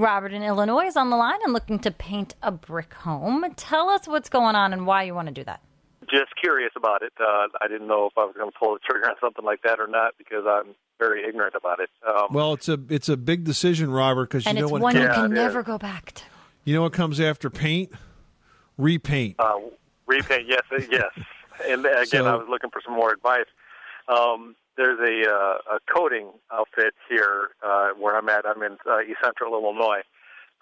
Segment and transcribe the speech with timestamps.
[0.00, 3.44] Robert in Illinois is on the line and looking to paint a brick home.
[3.56, 5.60] Tell us what's going on and why you want to do that.
[6.10, 7.12] Just curious about it.
[7.20, 9.62] Uh, I didn't know if I was going to pull the trigger on something like
[9.62, 11.90] that or not because I'm very ignorant about it.
[12.08, 14.80] Um, Well, it's a it's a big decision, Robert, because you And know it's what
[14.80, 15.66] one you Yeah, can it never is.
[15.66, 16.24] go back to.
[16.64, 17.92] you know what comes after paint,
[18.78, 19.36] repaint.
[19.38, 19.58] uh,
[20.06, 21.12] repaint, yes, uh, yes.
[21.68, 23.44] And again, So- I was looking for some more advice.
[24.08, 28.46] Um, there's a, uh, a coating outfit here uh, where I'm at.
[28.46, 30.00] I'm in uh, East Central Illinois.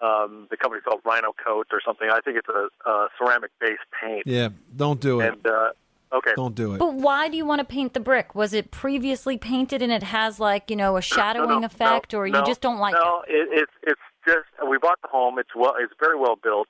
[0.01, 2.09] Um, the company's called Rhino Coat or something.
[2.09, 4.23] I think it's a, a ceramic-based paint.
[4.25, 5.33] yeah, don't do it.
[5.33, 5.71] And uh,
[6.13, 6.79] okay, Don't do it.
[6.79, 8.35] But why do you want to paint the brick?
[8.35, 12.19] Was it previously painted and it has like, you know, a shadowing no, effect no,
[12.19, 12.99] or you no, just don't like it?
[13.01, 13.47] no, it?
[13.51, 15.39] it's it's just we bought the home.
[15.39, 16.67] It's well, it's very well built,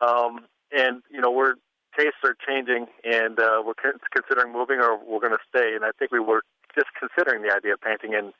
[0.00, 1.54] um, and you know we're
[1.96, 3.74] tastes are changing, and uh, we're
[4.12, 5.74] considering moving or we're going to stay.
[5.74, 6.42] And I think we were
[6.74, 8.14] just considering the idea of painting.
[8.14, 8.32] And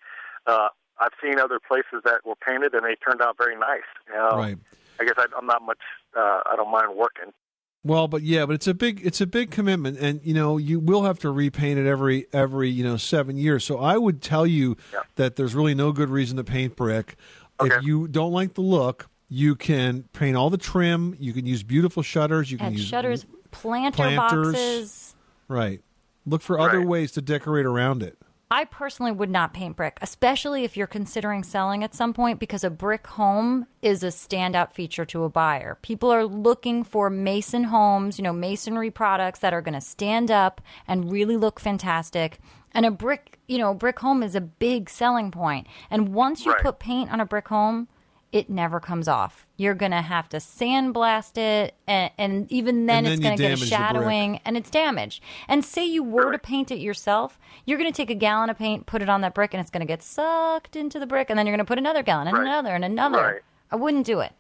[0.47, 0.69] uh,
[1.01, 3.83] I've seen other places that were painted and they turned out very nice.
[4.15, 4.59] Um, Right.
[5.01, 5.79] I guess I, I'm not much.
[6.17, 7.33] Uh, I don't mind working.
[7.83, 10.79] Well, but yeah, but it's a big it's a big commitment, and you know you
[10.81, 13.63] will have to repaint it every every you know seven years.
[13.65, 15.01] So I would tell you Yeah.
[15.17, 17.17] that there's really no good reason to paint brick.
[17.61, 17.75] Okay.
[17.75, 21.15] If you don't like the look, you can paint all the trim.
[21.19, 22.51] You can use beautiful shutters.
[22.51, 24.53] You can Add use shutters, planter planters.
[24.53, 25.15] boxes.
[25.49, 25.83] Right.
[26.27, 26.89] Look for other Right.
[26.89, 28.19] ways to decorate around it.
[28.51, 32.63] I personally would not paint brick, especially if you're considering selling at some point, because
[32.63, 35.79] a brick home is a standout feature to a buyer.
[35.83, 40.31] People are looking for mason homes, you know, masonry products that are going to stand
[40.31, 42.39] up and really look fantastic.
[42.73, 45.67] And a brick, you know, brick home is a big selling point.
[45.91, 46.63] And once you Right.
[46.63, 47.89] put paint on a brick home,
[48.35, 49.47] it never comes off.
[49.57, 53.37] You're going to have to sandblast it, and, and even then, And then it's going
[53.37, 53.79] to get a damage the brick.
[53.87, 55.23] shadowing and it's damaged.
[55.47, 58.59] And say you were to paint it yourself, you're going to take a gallon of
[58.59, 61.31] paint, put it on that brick, and it's going to get sucked into the brick,
[61.31, 62.47] and then you're going to put another gallon and Right.
[62.47, 63.19] another and another.
[63.23, 63.43] Right.
[63.71, 64.33] I wouldn't do it.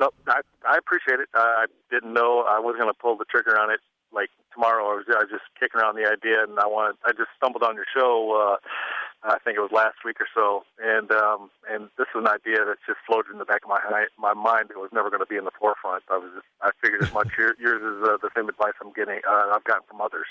[0.00, 1.28] No, I, I appreciate it.
[1.34, 3.80] I didn't know I was going to pull the trigger on it
[4.12, 4.84] like tomorrow.
[4.92, 6.96] I was, I was just kicking around the idea, and I wanted.
[7.04, 8.32] I just stumbled on your show.
[8.32, 8.56] Uh,
[9.22, 12.64] I think it was last week or so, and um, and this is an idea
[12.64, 14.70] that's just floated in the back of my my mind.
[14.70, 16.04] It was never going to be in the forefront.
[16.08, 17.28] I was just, I figured as much.
[17.36, 19.20] Yours is uh, the same advice I'm getting.
[19.28, 20.26] Uh, I've gotten from others.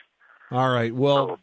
[0.52, 0.96] All right.
[0.96, 1.40] Well,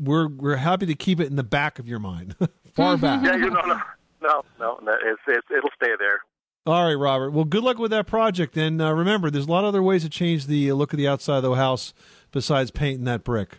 [0.00, 2.34] we're we're happy to keep it in the back of your mind,
[2.74, 3.24] far back.
[3.24, 3.80] Yeah, you know, no,
[4.20, 4.78] no, no.
[4.82, 6.20] no it's, it's it'll stay there.
[6.64, 7.30] All right, Robert.
[7.30, 8.56] Well, good luck with that project.
[8.56, 10.96] And uh, remember, there's a lot of other ways to change the uh, look of
[10.96, 11.92] the outside of the house
[12.30, 13.58] besides painting that brick.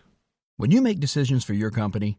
[0.56, 2.18] When you make decisions for your company,